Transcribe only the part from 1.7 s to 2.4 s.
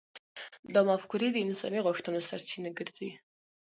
غوښتنو